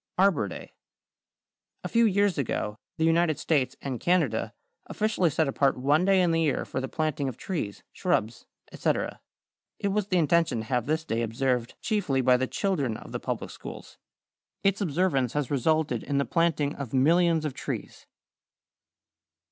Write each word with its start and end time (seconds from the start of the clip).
=Arbor 0.17 0.47
Day.= 0.47 0.73
A 1.83 1.87
few 1.87 2.05
years 2.05 2.39
ago 2.39 2.75
the 2.97 3.05
United 3.05 3.37
States 3.37 3.75
and 3.83 3.99
Canada 3.99 4.51
officially 4.87 5.29
set 5.29 5.47
apart 5.47 5.77
one 5.77 6.05
day 6.05 6.23
in 6.23 6.31
the 6.31 6.41
year 6.41 6.65
for 6.65 6.81
the 6.81 6.87
planting 6.89 7.29
of 7.29 7.37
trees, 7.37 7.83
shrubs, 7.93 8.47
etc. 8.71 9.21
It 9.77 9.89
was 9.89 10.07
the 10.07 10.17
intention 10.17 10.57
to 10.57 10.63
have 10.63 10.87
this 10.87 11.05
day 11.05 11.21
observed 11.21 11.75
chiefly 11.81 12.21
by 12.21 12.35
the 12.37 12.47
children 12.47 12.97
of 12.97 13.11
the 13.11 13.19
public 13.19 13.51
schools. 13.51 13.99
Its 14.63 14.81
observance 14.81 15.33
has 15.33 15.51
resulted 15.51 16.01
in 16.01 16.17
the 16.17 16.25
planting 16.25 16.73
of 16.73 16.95
millions 16.95 17.45
of 17.45 17.53
trees. 17.53 18.07